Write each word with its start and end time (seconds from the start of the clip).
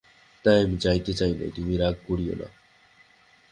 তাই 0.45 0.57
আমি 0.63 0.77
যাইতে 0.77 1.11
চাই 1.13 1.33
নাই, 1.33 1.49
তুমি 1.55 1.73
রাগ 1.77 1.95
করিয়ো 2.07 2.35
না। 2.35 2.47